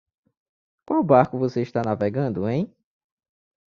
[0.83, 2.67] Qual barco você está navegando em?